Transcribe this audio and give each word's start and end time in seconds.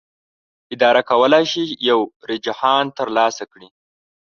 اداره 0.73 1.01
کولی 1.09 1.43
شي 1.51 1.63
یو 1.89 1.99
رجحان 2.29 2.85
ترلاسه 2.99 3.43
کړي. 3.51 3.67